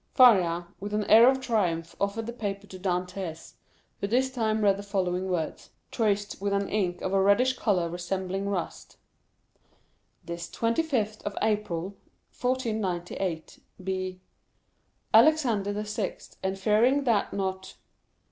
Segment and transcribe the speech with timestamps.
[0.15, 3.53] Faria, with an air of triumph, offered the paper to Dantès,
[3.99, 7.87] who this time read the following words, traced with an ink of a reddish color
[7.87, 8.97] resembling rust:
[10.25, 11.97] "This 25th day of April,
[12.31, 14.19] 1498, be...
[15.13, 17.75] Alexander VI., and fearing that not...